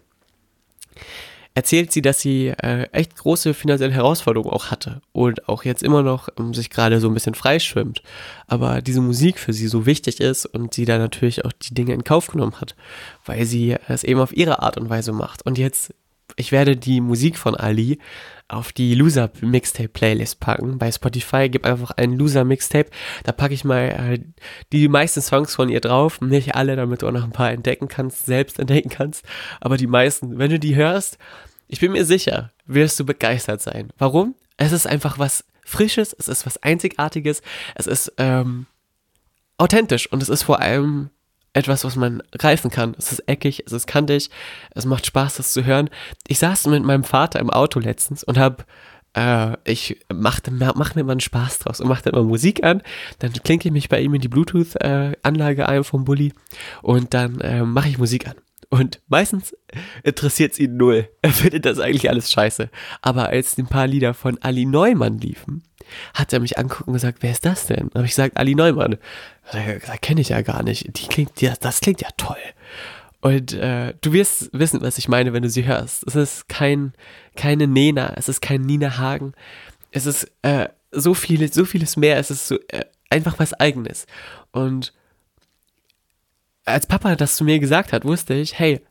Erzählt 1.54 1.92
sie, 1.92 2.02
dass 2.02 2.22
sie 2.22 2.48
äh, 2.48 2.84
echt 2.94 3.18
große 3.18 3.54
finanzielle 3.54 3.92
Herausforderungen 3.92 4.54
auch 4.54 4.72
hatte 4.72 5.02
und 5.12 5.50
auch 5.50 5.66
jetzt 5.66 5.84
immer 5.84 6.02
noch 6.02 6.30
um, 6.38 6.54
sich 6.54 6.70
gerade 6.70 7.02
so 7.02 7.10
ein 7.10 7.14
bisschen 7.14 7.36
freischwimmt. 7.36 8.02
Aber 8.48 8.82
diese 8.82 9.02
Musik 9.02 9.38
für 9.38 9.52
sie 9.52 9.68
so 9.68 9.86
wichtig 9.86 10.22
ist 10.22 10.46
und 10.46 10.74
sie 10.74 10.86
da 10.86 10.98
natürlich 10.98 11.44
auch 11.44 11.52
die 11.52 11.74
Dinge 11.74 11.94
in 11.94 12.06
Kauf 12.06 12.28
genommen 12.28 12.62
hat, 12.62 12.78
weil 13.26 13.46
sie 13.46 13.76
es 13.90 14.06
eben 14.06 14.22
auf 14.22 14.32
ihre 14.32 14.62
Art 14.62 14.78
und 14.78 14.90
Weise 14.90 15.12
macht. 15.12 15.46
Und 15.46 15.58
jetzt 15.58 15.94
ich 16.42 16.52
werde 16.52 16.76
die 16.76 17.02
Musik 17.02 17.38
von 17.38 17.56
Ali 17.56 18.00
auf 18.48 18.74
die 18.74 18.96
Loser 18.96 19.30
Mixtape 19.42 19.90
Playlist 19.90 20.40
packen. 20.40 20.80
Bei 20.80 20.92
Spotify 20.92 21.50
gib 21.50 21.68
einfach 21.68 21.92
ein 21.92 22.18
Loser 22.18 22.44
Mixtape. 22.44 22.90
Da 23.24 23.32
packe 23.32 23.54
ich 23.54 23.64
mal 23.64 23.90
äh, 23.90 24.20
die 24.72 24.88
meisten 24.88 25.22
Songs 25.22 25.54
von 25.54 25.70
ihr 25.70 25.82
drauf. 25.82 26.20
Nicht 26.20 26.56
alle, 26.56 26.76
damit 26.76 27.04
du 27.04 27.08
auch 27.08 27.12
noch 27.12 27.24
ein 27.24 27.32
paar 27.32 27.52
entdecken 27.52 27.88
kannst, 27.88 28.26
selbst 28.26 28.58
entdecken 28.58 28.90
kannst. 28.90 29.24
Aber 29.62 29.78
die 29.78 29.86
meisten. 29.86 30.40
Wenn 30.40 30.50
du 30.50 30.60
die 30.60 30.76
hörst, 30.76 31.20
ich 31.68 31.80
bin 31.80 31.92
mir 31.92 32.06
sicher, 32.06 32.52
wirst 32.66 33.00
du 33.00 33.06
begeistert 33.06 33.62
sein. 33.62 33.94
Warum? 34.00 34.34
Es 34.58 34.72
ist 34.72 34.88
einfach 34.88 35.20
was 35.20 35.46
Frisches, 35.64 36.12
es 36.18 36.28
ist 36.28 36.48
was 36.48 36.58
Einzigartiges, 36.64 37.44
es 37.76 37.86
ist 37.86 38.14
ähm, 38.18 38.66
authentisch 39.60 40.12
und 40.12 40.24
es 40.24 40.30
ist 40.30 40.42
vor 40.42 40.60
allem 40.60 41.12
etwas, 41.54 41.84
was 41.84 41.96
man 41.96 42.24
greifen 42.32 42.72
kann. 42.72 42.96
Es 42.98 43.12
ist 43.12 43.28
eckig, 43.28 43.64
es 43.66 43.72
ist 43.72 43.88
kantig, 43.88 44.30
es 44.72 44.86
macht 44.86 45.06
Spaß, 45.06 45.36
das 45.36 45.54
zu 45.54 45.66
hören. 45.66 45.90
Ich 46.28 46.40
saß 46.40 46.68
mit 46.68 46.84
meinem 46.84 47.04
Vater 47.04 47.40
im 47.40 47.50
Auto 47.50 47.80
letztens 47.80 48.24
und 48.24 48.38
habe 48.38 48.66
äh, 49.14 49.58
ich 49.66 50.00
machte, 50.14 50.52
mach 50.52 50.96
mir 50.96 51.04
mal 51.04 51.12
einen 51.12 51.20
Spaß 51.20 51.60
draus 51.60 51.82
und 51.82 51.88
machte 51.88 52.10
immer 52.10 52.24
Musik 52.24 52.64
an, 52.64 52.82
dann 53.20 53.34
klinke 53.34 53.68
ich 53.68 53.74
mich 53.74 53.90
bei 53.90 54.00
ihm 54.00 54.14
in 54.14 54.22
die 54.22 54.30
Bluetooth-Anlage 54.30 55.62
äh, 55.62 55.66
ein 55.66 55.84
vom 55.84 56.06
Bulli 56.06 56.34
und 56.82 57.14
dann 57.14 57.42
äh, 57.42 57.64
mache 57.64 57.90
ich 57.90 57.98
Musik 57.98 58.28
an. 58.28 58.36
Und 58.70 59.02
meistens 59.10 59.54
interessiert 60.04 60.54
es 60.54 60.60
ihn 60.60 60.78
null. 60.78 61.10
Er 61.22 61.32
findet 61.32 61.66
das 61.66 61.80
eigentlich 61.80 62.10
alles 62.10 62.32
scheiße. 62.32 62.70
Aber 63.02 63.28
als 63.28 63.58
ein 63.58 63.68
paar 63.68 63.86
Lieder 63.86 64.14
von 64.14 64.38
Ali 64.42 64.66
Neumann 64.66 65.18
liefen, 65.18 65.64
hat 66.14 66.34
er 66.34 66.40
mich 66.40 66.58
anguckt 66.58 66.88
und 66.88 66.94
gesagt, 66.94 67.20
wer 67.22 67.32
ist 67.32 67.46
das 67.46 67.68
denn? 67.68 67.90
Habe 67.94 68.06
ich 68.06 68.12
gesagt, 68.12 68.38
Ali 68.38 68.56
Neumann. 68.56 68.98
Da 69.52 69.98
kenne 69.98 70.22
ich 70.22 70.30
ja 70.30 70.42
gar 70.42 70.64
nicht. 70.64 70.98
Die 70.98 71.08
klingt, 71.08 71.42
ja, 71.42 71.54
das 71.60 71.82
klingt 71.82 72.02
ja 72.02 72.10
toll. 72.18 72.38
Und 73.22 73.54
äh, 73.54 73.94
du 74.02 74.14
wirst 74.14 74.50
wissen, 74.52 74.82
was 74.82 74.98
ich 74.98 75.08
meine, 75.08 75.32
wenn 75.34 75.44
du 75.44 75.50
sie 75.50 75.66
hörst. 75.66 76.04
Es 76.08 76.16
ist 76.16 76.50
kein, 76.50 76.94
keine 77.36 77.68
Nena, 77.68 78.14
es 78.18 78.28
ist 78.28 78.42
kein 78.42 78.62
Nina 78.62 78.98
Hagen. 78.98 79.34
Es 79.92 80.06
ist 80.06 80.32
äh, 80.42 80.70
so 80.92 81.14
vieles, 81.14 81.54
so 81.54 81.66
vieles 81.66 81.98
mehr. 81.98 82.18
Es 82.18 82.32
ist 82.32 82.48
so 82.48 82.58
äh, 82.70 82.86
einfach 83.10 83.38
was 83.38 83.54
Eigenes. 83.54 84.08
Und 84.52 84.94
als 86.66 86.88
Papa 86.88 87.16
das 87.16 87.36
zu 87.36 87.44
mir 87.44 87.60
gesagt 87.60 87.94
hat, 87.94 88.06
wusste 88.06 88.34
ich, 88.34 88.58
hey, 88.58 88.82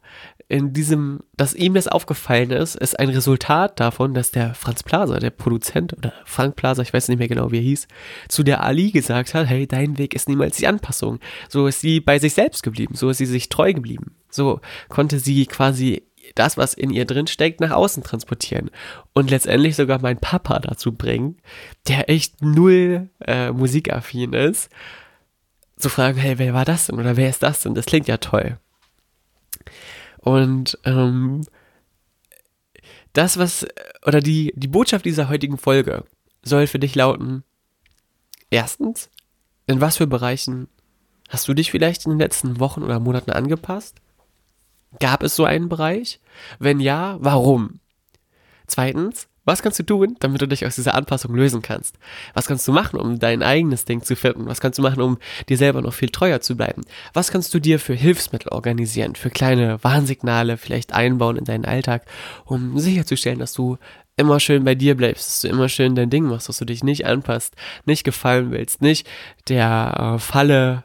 in 0.51 0.73
diesem, 0.73 1.21
dass 1.37 1.55
ihm 1.55 1.75
das 1.75 1.87
aufgefallen 1.87 2.51
ist, 2.51 2.75
ist 2.75 2.99
ein 2.99 3.09
Resultat 3.09 3.79
davon, 3.79 4.15
dass 4.15 4.33
der 4.33 4.53
Franz 4.55 4.83
Plaza, 4.83 5.21
der 5.21 5.31
Produzent 5.31 5.97
oder 5.97 6.13
Frank 6.25 6.57
Plaza, 6.57 6.83
ich 6.83 6.93
weiß 6.93 7.07
nicht 7.07 7.19
mehr 7.19 7.29
genau, 7.29 7.53
wie 7.53 7.59
er 7.59 7.63
hieß, 7.63 7.87
zu 8.29 8.43
der 8.43 8.65
Ali 8.65 8.91
gesagt 8.91 9.33
hat, 9.35 9.47
hey, 9.47 9.69
dein 9.69 9.97
Weg 9.97 10.13
ist 10.13 10.29
niemals 10.29 10.57
die 10.57 10.67
Anpassung. 10.67 11.21
So 11.49 11.69
ist 11.69 11.81
sie 11.81 12.01
bei 12.01 12.19
sich 12.19 12.35
selbst 12.35 12.65
geblieben, 12.65 12.97
so 12.97 13.11
ist 13.11 13.19
sie 13.19 13.27
sich 13.27 13.49
treu 13.49 13.73
geblieben. 13.73 14.17
So 14.29 14.61
konnte 14.89 15.21
sie 15.21 15.47
quasi 15.47 16.03
das, 16.35 16.57
was 16.57 16.75
in 16.75 16.91
ihr 16.91 17.05
drin 17.05 17.29
steckt, 17.29 17.61
nach 17.61 17.71
außen 17.71 18.03
transportieren. 18.03 18.71
Und 19.13 19.31
letztendlich 19.31 19.77
sogar 19.77 20.01
meinen 20.01 20.19
Papa 20.19 20.59
dazu 20.59 20.91
bringen, 20.91 21.37
der 21.87 22.11
echt 22.11 22.43
null 22.43 23.09
äh, 23.25 23.53
musikaffin 23.53 24.33
ist, 24.33 24.69
zu 25.77 25.89
fragen, 25.89 26.19
hey, 26.19 26.39
wer 26.41 26.55
war 26.55 26.65
das 26.65 26.89
denn 26.89 26.99
oder 26.99 27.17
wer 27.17 27.31
ist 27.31 27.45
das 27.45 27.63
denn? 27.63 27.75
Das 27.75 27.87
klingt 27.87 28.09
ja 28.09 28.17
toll. 28.17 28.59
Und 30.21 30.79
ähm, 30.85 31.43
das, 33.13 33.39
was, 33.39 33.67
oder 34.07 34.21
die, 34.21 34.53
die 34.55 34.69
Botschaft 34.69 35.05
dieser 35.05 35.29
heutigen 35.29 35.59
Folge 35.59 36.05
soll 36.43 36.67
für 36.67 36.79
dich 36.79 36.95
lauten, 36.95 37.43
erstens, 38.51 39.11
in 39.67 39.81
was 39.81 39.97
für 39.97 40.07
Bereichen 40.07 40.69
hast 41.29 41.49
du 41.49 41.55
dich 41.55 41.71
vielleicht 41.71 42.05
in 42.05 42.13
den 42.13 42.19
letzten 42.19 42.61
Wochen 42.61 42.83
oder 42.83 43.01
Monaten 43.01 43.31
angepasst? 43.31 43.97
Gab 44.99 45.23
es 45.23 45.37
so 45.37 45.45
einen 45.45 45.69
Bereich? 45.69 46.21
Wenn 46.59 46.81
ja, 46.81 47.17
warum? 47.21 47.79
Zweitens, 48.67 49.29
was 49.45 49.63
kannst 49.63 49.79
du 49.79 49.83
tun, 49.83 50.17
damit 50.21 50.43
du 50.43 50.47
dich 50.47 50.67
aus 50.67 50.75
dieser 50.75 50.95
Anpassung 50.95 51.35
lösen 51.35 51.63
kannst? 51.63 51.99
Was 52.35 52.47
kannst 52.47 52.67
du 52.69 52.73
machen, 52.73 52.99
um 52.99 53.19
dein 53.19 53.43
eigenes 53.43 53.85
Ding 53.85 54.03
zu 54.03 54.17
finden? 54.17 54.47
Was 54.47 54.61
kannst 54.61 54.79
du 54.79 54.83
machen, 54.83 55.01
um 55.01 55.19
dir 55.49 55.57
selber 55.57 55.83
noch 55.83 55.95
viel 55.95 56.11
treuer 56.11 56.41
zu 56.41 56.57
bleiben? 56.57 56.83
Was 57.15 57.31
kannst 57.31 57.53
du 57.55 57.61
dir 57.61 57.79
für 57.79 57.95
Hilfsmittel 57.95 58.53
organisieren, 58.53 59.15
für 59.15 59.31
kleine 59.31 59.83
Warnsignale 59.83 60.57
vielleicht 60.57 60.93
einbauen 60.93 61.37
in 61.37 61.45
deinen 61.45 61.65
Alltag, 61.65 62.05
um 62.45 62.79
sicherzustellen, 62.79 63.39
dass 63.39 63.53
du 63.53 63.79
immer 64.17 64.39
schön 64.39 64.65
bei 64.65 64.75
dir 64.75 64.97
bleibst, 64.97 65.29
dass 65.29 65.41
du 65.41 65.49
immer 65.49 65.69
schön 65.69 65.95
dein 65.95 66.11
Ding 66.11 66.25
machst, 66.25 66.49
dass 66.49 66.59
du 66.59 66.67
dich 66.67 66.85
nicht 66.85 67.07
anpasst, 67.07 67.55
nicht 67.87 68.05
gefallen 68.05 68.51
willst, 68.51 68.83
nicht 68.83 69.09
der 69.49 70.15
äh, 70.17 70.19
Falle 70.19 70.85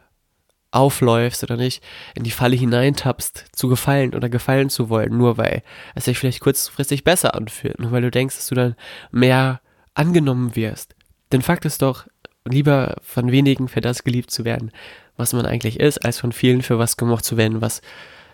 aufläufst 0.76 1.44
oder 1.44 1.58
nicht 1.58 1.84
in 2.16 2.24
die 2.24 2.32
Falle 2.32 2.56
hineintappst, 2.56 3.46
zu 3.54 3.68
gefallen 3.68 4.14
oder 4.14 4.30
gefallen 4.30 4.70
zu 4.70 4.90
wollen, 4.90 5.18
nur 5.18 5.38
weil 5.38 5.64
es 5.96 6.06
sich 6.06 6.18
vielleicht 6.18 6.42
kurzfristig 6.42 7.04
besser 7.04 7.36
anfühlt, 7.36 7.80
nur 7.80 7.92
weil 7.92 8.02
du 8.02 8.12
denkst, 8.12 8.36
dass 8.36 8.48
du 8.48 8.56
dann 8.56 8.76
mehr 9.12 9.62
angenommen 9.94 10.56
wirst. 10.56 10.96
Denn 11.32 11.42
Fakt 11.42 11.66
ist 11.66 11.82
doch, 11.82 12.06
lieber 12.48 12.98
von 13.02 13.32
wenigen 13.32 13.68
für 13.68 13.82
das 13.82 14.04
geliebt 14.04 14.30
zu 14.30 14.46
werden, 14.46 14.72
was 15.18 15.34
man 15.34 15.46
eigentlich 15.46 15.80
ist, 15.80 16.06
als 16.06 16.20
von 16.20 16.32
vielen 16.32 16.62
für 16.62 16.78
was 16.78 16.98
gemocht 16.98 17.26
zu 17.26 17.38
werden, 17.38 17.62
was 17.62 17.82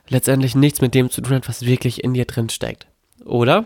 letztendlich 0.10 0.56
nichts 0.56 0.82
mit 0.82 0.94
dem 0.94 1.10
zu 1.10 1.22
tun 1.22 1.36
hat, 1.36 1.48
was 1.48 1.66
wirklich 1.66 2.04
in 2.04 2.14
dir 2.14 2.26
drin 2.26 2.50
steckt. 2.50 2.88
Oder? 3.24 3.66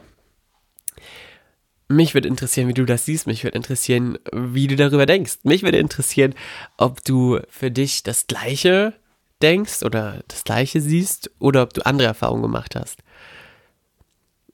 Mich 1.88 2.14
würde 2.14 2.28
interessieren, 2.28 2.68
wie 2.68 2.74
du 2.74 2.86
das 2.86 3.06
siehst. 3.06 3.28
Mich 3.28 3.44
würde 3.44 3.56
interessieren, 3.56 4.18
wie 4.34 4.68
du 4.68 4.76
darüber 4.76 5.06
denkst. 5.06 5.40
Mich 5.44 5.64
würde 5.64 5.78
interessieren, 5.78 6.34
ob 6.78 7.04
du 7.04 7.40
für 7.50 7.70
dich 7.70 8.04
das 8.04 8.28
Gleiche 8.28 8.94
denkst 9.42 9.84
oder 9.84 10.24
das 10.28 10.44
Gleiche 10.44 10.82
siehst 10.82 11.30
oder 11.40 11.62
ob 11.62 11.74
du 11.74 11.86
andere 11.86 12.08
Erfahrungen 12.08 12.42
gemacht 12.42 12.76
hast. 12.76 13.00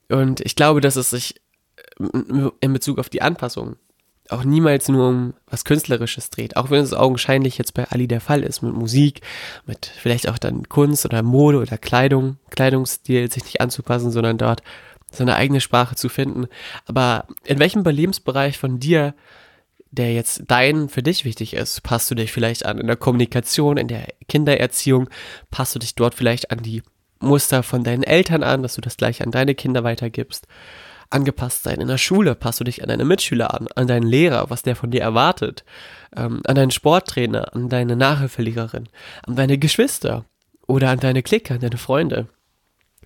Und 0.08 0.40
ich 0.40 0.56
glaube, 0.56 0.80
dass 0.80 0.96
es 0.96 1.10
sich 1.10 1.40
in 2.60 2.72
Bezug 2.72 2.98
auf 2.98 3.08
die 3.08 3.22
Anpassung 3.22 3.76
auch 4.28 4.44
niemals 4.44 4.88
nur 4.88 5.08
um 5.08 5.34
was 5.46 5.64
Künstlerisches 5.64 6.30
dreht. 6.30 6.56
Auch 6.56 6.70
wenn 6.70 6.82
es 6.82 6.94
augenscheinlich 6.94 7.58
jetzt 7.58 7.74
bei 7.74 7.84
Ali 7.90 8.08
der 8.08 8.20
Fall 8.20 8.42
ist, 8.42 8.62
mit 8.62 8.72
Musik, 8.72 9.20
mit 9.66 9.86
vielleicht 9.86 10.28
auch 10.28 10.38
dann 10.38 10.68
Kunst 10.68 11.04
oder 11.04 11.22
Mode 11.22 11.58
oder 11.58 11.78
Kleidung, 11.78 12.38
Kleidungsstil 12.50 13.30
sich 13.30 13.44
nicht 13.44 13.60
anzupassen, 13.60 14.10
sondern 14.10 14.38
dort 14.38 14.62
seine 15.12 15.36
eigene 15.36 15.60
Sprache 15.60 15.94
zu 15.94 16.08
finden. 16.08 16.46
Aber 16.86 17.26
in 17.44 17.58
welchem 17.58 17.84
Lebensbereich 17.84 18.58
von 18.58 18.78
dir, 18.78 19.14
der 19.90 20.14
jetzt 20.14 20.44
dein 20.48 20.88
für 20.88 21.02
dich 21.02 21.24
wichtig 21.24 21.54
ist, 21.54 21.82
passt 21.82 22.10
du 22.10 22.14
dich 22.14 22.32
vielleicht 22.32 22.64
an? 22.64 22.78
In 22.78 22.86
der 22.86 22.96
Kommunikation, 22.96 23.76
in 23.76 23.88
der 23.88 24.08
Kindererziehung, 24.28 25.08
passt 25.50 25.74
du 25.74 25.78
dich 25.78 25.94
dort 25.94 26.14
vielleicht 26.14 26.50
an 26.50 26.62
die 26.62 26.82
Muster 27.20 27.62
von 27.62 27.84
deinen 27.84 28.02
Eltern 28.02 28.42
an, 28.42 28.62
dass 28.62 28.74
du 28.74 28.80
das 28.80 28.96
gleich 28.96 29.22
an 29.22 29.30
deine 29.30 29.54
Kinder 29.54 29.84
weitergibst? 29.84 30.46
Angepasst 31.10 31.62
sein 31.62 31.78
in 31.78 31.88
der 31.88 31.98
Schule, 31.98 32.34
passt 32.34 32.60
du 32.60 32.64
dich 32.64 32.82
an 32.82 32.88
deine 32.88 33.04
Mitschüler 33.04 33.52
an, 33.52 33.68
an 33.76 33.86
deinen 33.86 34.06
Lehrer, 34.06 34.48
was 34.48 34.62
der 34.62 34.76
von 34.76 34.90
dir 34.90 35.02
erwartet, 35.02 35.62
ähm, 36.16 36.40
an 36.46 36.54
deinen 36.54 36.70
Sporttrainer, 36.70 37.54
an 37.54 37.68
deine 37.68 37.96
Nachhilfelehrerin, 37.96 38.88
an 39.26 39.36
deine 39.36 39.58
Geschwister 39.58 40.24
oder 40.66 40.88
an 40.88 41.00
deine 41.00 41.22
Clique, 41.22 41.52
an 41.52 41.60
deine 41.60 41.76
Freunde 41.76 42.28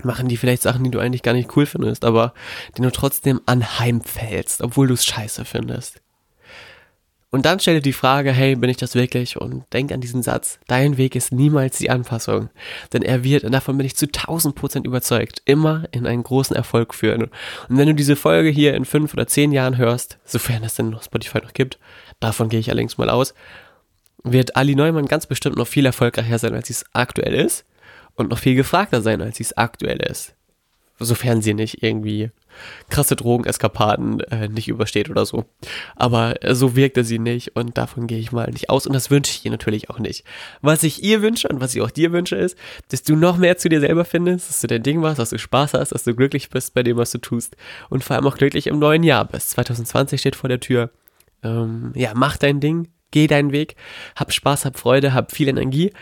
machen 0.03 0.29
die 0.29 0.37
vielleicht 0.37 0.63
Sachen, 0.63 0.85
die 0.85 0.91
du 0.91 0.99
eigentlich 0.99 1.23
gar 1.23 1.33
nicht 1.33 1.57
cool 1.57 1.67
findest, 1.67 2.05
aber 2.05 2.35
die 2.77 2.83
du 2.83 2.91
trotzdem 2.91 3.41
anheimfällst, 3.47 4.63
obwohl 4.63 4.89
du 4.89 4.95
es 4.95 5.05
scheiße 5.05 5.45
findest. 5.45 6.01
Und 7.31 7.45
dann 7.45 7.59
stell 7.59 7.75
dir 7.75 7.83
die 7.83 7.93
Frage, 7.93 8.33
hey, 8.33 8.55
bin 8.55 8.71
ich 8.71 8.77
das 8.77 8.95
wirklich? 8.95 9.37
Und 9.37 9.65
denk 9.73 9.93
an 9.93 10.01
diesen 10.01 10.23
Satz, 10.23 10.59
dein 10.69 10.97
Weg 10.97 11.17
ist 11.17 11.33
niemals 11.33 11.77
die 11.77 11.91
Anpassung. 11.91 12.51
Denn 12.93 13.03
er 13.03 13.25
wird, 13.25 13.45
und 13.45 13.53
davon 13.53 13.77
bin 13.77 13.85
ich 13.85 13.97
zu 13.97 14.07
1000 14.07 14.55
Prozent 14.55 14.87
überzeugt, 14.87 15.43
immer 15.45 15.85
in 15.91 16.07
einen 16.07 16.23
großen 16.23 16.55
Erfolg 16.55 16.95
führen. 16.95 17.25
Und 17.25 17.77
wenn 17.77 17.89
du 17.89 17.95
diese 17.95 18.17
Folge 18.17 18.49
hier 18.49 18.75
in 18.75 18.85
fünf 18.85 19.13
oder 19.13 19.27
zehn 19.27 19.53
Jahren 19.53 19.77
hörst, 19.77 20.19
sofern 20.25 20.63
es 20.63 20.77
denn 20.77 20.91
noch 20.91 21.03
Spotify 21.03 21.41
noch 21.41 21.53
gibt, 21.53 21.79
davon 22.21 22.49
gehe 22.49 22.61
ich 22.61 22.71
allerdings 22.71 22.97
mal 22.97 23.11
aus, 23.11 23.35
wird 24.23 24.57
Ali 24.57 24.75
Neumann 24.75 25.07
ganz 25.07 25.27
bestimmt 25.27 25.57
noch 25.57 25.69
viel 25.69 25.85
erfolgreicher 25.85 26.39
sein, 26.39 26.55
als 26.55 26.69
sie 26.69 26.75
es 26.75 26.85
aktuell 26.93 27.35
ist 27.35 27.67
und 28.17 28.31
noch 28.31 28.39
viel 28.39 28.55
gefragter 28.55 29.03
sein, 29.03 29.21
als 29.23 29.37
sie 29.37 29.45
es 29.45 29.57
aktuell 29.57 30.01
ist. 30.01 30.35
Sofern 30.99 31.43
sie 31.43 31.55
nicht 31.55 31.83
irgendwie 31.83 32.31
krasse 32.89 33.17
Drogeneskapaden 33.17 34.21
äh, 34.21 34.49
nicht 34.49 34.69
übersteht 34.69 35.11
oder 35.11 35.27
so. 35.27 35.45
Aber 35.95 36.43
äh, 36.43 36.55
so 36.55 36.75
wirkte 36.75 37.05
sie 37.05 37.19
nicht 37.19 37.55
und 37.57 37.77
davon 37.77 38.07
gehe 38.07 38.19
ich 38.19 38.33
mal 38.33 38.51
nicht 38.51 38.71
aus 38.71 38.87
und 38.87 38.93
das 38.95 39.11
wünsche 39.11 39.33
ich 39.33 39.45
ihr 39.45 39.51
natürlich 39.51 39.91
auch 39.91 39.99
nicht. 39.99 40.25
Was 40.63 40.83
ich 40.83 41.03
ihr 41.03 41.23
wünsche 41.23 41.49
und 41.49 41.61
was 41.61 41.75
ich 41.75 41.83
auch 41.83 41.91
dir 41.91 42.13
wünsche 42.13 42.37
ist, 42.37 42.57
dass 42.89 43.03
du 43.03 43.15
noch 43.15 43.37
mehr 43.37 43.59
zu 43.59 43.69
dir 43.69 43.81
selber 43.81 44.05
findest, 44.05 44.49
dass 44.49 44.61
du 44.61 44.69
dein 44.69 44.83
Ding 44.83 45.01
machst, 45.01 45.19
dass 45.19 45.31
du 45.31 45.39
Spaß 45.39 45.75
hast, 45.75 45.93
dass 45.93 46.05
du 46.05 46.15
glücklich 46.15 46.49
bist 46.49 46.75
bei 46.75 46.83
dem, 46.83 46.97
was 46.97 47.11
du 47.11 47.19
tust 47.19 47.57
und 47.91 48.05
vor 48.05 48.17
allem 48.17 48.27
auch 48.27 48.39
glücklich 48.39 48.67
im 48.67 48.79
neuen 48.79 49.03
Jahr 49.03 49.25
bist. 49.27 49.51
2020 49.51 50.21
steht 50.21 50.37
vor 50.37 50.49
der 50.49 50.61
Tür. 50.61 50.91
Ähm, 51.43 51.93
ja, 51.95 52.13
mach 52.15 52.39
dein 52.39 52.61
Ding, 52.61 52.89
geh 53.11 53.27
deinen 53.27 53.53
Weg, 53.53 53.77
hab 54.15 54.33
Spaß, 54.33 54.65
hab 54.65 54.79
Freude, 54.79 55.13
hab 55.13 55.33
viel 55.33 55.49
Energie 55.49 55.93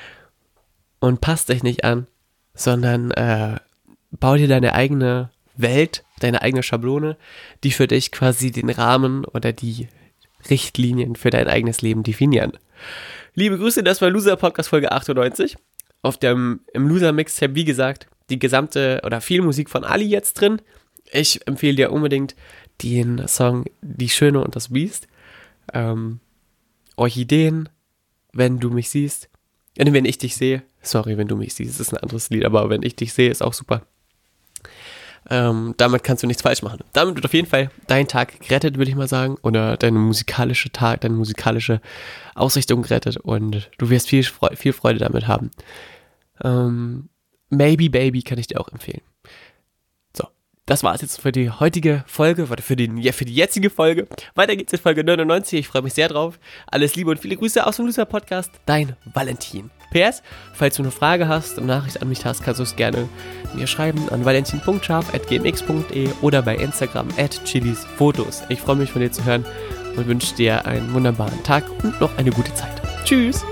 und 1.05 1.21
passt 1.21 1.51
dich 1.51 1.63
nicht 1.63 1.85
an, 1.85 2.07
sondern 2.55 3.11
äh, 3.11 3.57
bau 4.11 4.37
dir 4.37 4.49
deine 4.49 4.75
eigene 4.75 5.31
Welt, 5.55 6.03
deine 6.21 6.41
eigene 6.41 6.63
Schablone, 6.63 7.19
die 7.63 7.73
für 7.73 7.87
dich 7.87 8.11
quasi 8.11 8.51
den 8.51 8.71
Rahmen 8.71 9.27
oder 9.27 9.53
die 9.53 9.89
Richtlinien 10.49 11.15
für 11.15 11.29
dein 11.29 11.47
eigenes 11.47 11.83
Leben 11.83 12.05
definieren. 12.05 12.53
Liebe 13.35 13.59
Grüße, 13.59 13.83
das 13.83 14.01
war 14.01 14.09
Loser 14.09 14.37
Podcast 14.37 14.71
Folge 14.71 14.93
98. 14.93 15.57
Auf 16.01 16.17
dem 16.17 16.61
im 16.73 16.89
Loser 16.89 17.13
Mixtape, 17.13 17.55
wie 17.55 17.65
gesagt, 17.65 18.07
die 18.31 18.39
gesamte 18.39 19.03
oder 19.05 19.21
viel 19.21 19.43
Musik 19.43 19.69
von 19.69 19.85
Ali 19.85 20.07
jetzt 20.07 20.35
drin. 20.35 20.63
Ich 21.13 21.47
empfehle 21.47 21.77
dir 21.77 21.93
unbedingt 21.93 22.35
den 22.83 23.29
Song 23.29 23.67
Die 23.83 24.09
Schöne 24.09 24.43
und 24.43 24.57
das 24.57 24.71
Biest. 24.71 25.07
Ähm, 25.75 26.21
Orchideen, 26.97 27.69
wenn 28.33 28.59
du 28.59 28.71
mich 28.71 28.89
siehst. 28.89 29.29
Wenn 29.77 30.05
ich 30.05 30.19
dich 30.19 30.37
sehe. 30.37 30.63
Sorry, 30.83 31.17
wenn 31.17 31.29
du 31.29 31.37
mich 31.37 31.55
siehst, 31.55 31.81
ist 31.81 31.93
ein 31.93 31.99
anderes 31.99 32.31
Lied, 32.31 32.45
aber 32.45 32.71
wenn 32.71 32.83
ich 32.83 32.97
dich 32.97 33.13
sehe, 33.13 33.31
ist 33.31 33.43
auch 33.43 33.55
super. 33.55 33.83
Ähm, 35.31 35.75
damit 35.79 36.05
kannst 36.05 36.23
du 36.23 36.27
nichts 36.27 36.43
falsch 36.43 36.63
machen. 36.63 36.81
Damit 36.93 37.15
wird 37.15 37.25
auf 37.25 37.33
jeden 37.33 37.49
Fall 37.49 37.71
dein 37.87 38.07
Tag 38.07 38.41
gerettet, 38.41 38.77
würde 38.77 38.91
ich 38.91 38.97
mal 38.97 39.09
sagen. 39.09 39.37
Oder 39.43 39.77
deine 39.77 39.99
musikalische 39.99 40.71
Tag, 40.71 41.01
deine 41.01 41.15
musikalische 41.15 41.81
Ausrichtung 42.35 42.83
gerettet. 42.83 43.17
Und 43.17 43.71
du 43.79 43.89
wirst 43.89 44.09
viel, 44.09 44.23
Freude, 44.23 44.57
viel 44.57 44.73
Freude 44.75 44.99
damit 44.99 45.27
haben. 45.27 45.51
Ähm, 46.43 47.09
Maybe 47.49 47.89
Baby 47.89 48.23
kann 48.23 48.39
ich 48.39 48.49
dir 48.49 48.61
auch 48.61 48.69
empfehlen. 48.69 49.03
Das 50.67 50.83
war 50.83 50.95
es 50.95 51.03
jetzt 51.03 51.21
für 51.21 51.31
die 51.31 51.51
heutige 51.51 52.05
Folge, 52.07 52.47
für 52.47 52.75
die, 52.75 52.91
ja, 52.97 53.13
für 53.13 53.27
die 53.27 53.35
jetzige 53.35 53.69
Folge. 53.69 54.07
Weiter 54.35 54.57
geht's 54.57 54.73
in 54.73 54.79
Folge 54.79 55.05
99. 55.05 55.59
Ich 55.59 55.69
freue 55.69 55.83
mich 55.83 55.93
sehr 55.93 56.09
drauf. 56.09 56.39
Alles 56.67 56.97
Liebe 56.97 57.11
und 57.11 57.21
viele 57.21 57.37
Grüße 57.37 57.67
aus 57.67 57.77
dem 57.77 57.85
Loser 57.85 58.07
Podcast. 58.07 58.51
Dein 58.65 58.97
Valentin. 59.13 59.71
PS, 59.93 60.23
falls 60.55 60.77
du 60.77 60.83
eine 60.83 60.91
Frage 60.91 61.29
hast 61.29 61.59
und 61.59 61.67
Nachricht 61.67 62.01
an 62.01 62.09
mich 62.09 62.25
hast, 62.25 62.43
kannst 62.43 62.61
du 62.61 62.63
es 62.65 62.77
gerne 62.77 63.09
mir 63.55 63.67
schreiben 63.67 64.09
an 64.09 64.25
valentin.scharf.gmx.de 64.25 66.09
oder 66.23 66.41
bei 66.41 66.57
Instagram 66.57 67.09
at 67.19 67.45
chilisfotos. 67.45 68.43
Ich 68.49 68.61
freue 68.61 68.77
mich 68.77 68.91
von 68.91 69.03
dir 69.03 69.13
zu 69.13 69.25
hören 69.25 69.45
und 69.97 70.07
wünsche 70.07 70.35
dir 70.35 70.65
einen 70.67 70.95
wunderbaren 70.95 71.43
Tag 71.45 71.65
und 71.85 72.01
noch 72.01 72.17
eine 72.17 72.31
gute 72.31 72.55
Zeit. 72.55 72.81
Tschüss! 73.05 73.45